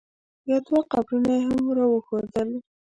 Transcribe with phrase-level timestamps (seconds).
[0.49, 2.49] یو دوه قبرونه یې هم را وښودل.